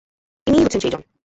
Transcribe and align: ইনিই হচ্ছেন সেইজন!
ইনিই 0.47 0.63
হচ্ছেন 0.65 0.81
সেইজন! 0.81 1.01